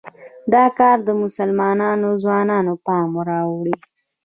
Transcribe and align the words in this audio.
دا 0.53 0.65
کار 0.79 0.97
د 1.07 1.09
مسلمانو 1.23 2.07
ځوانانو 2.23 2.73
پام 2.85 3.07
واړوي. 3.15 3.75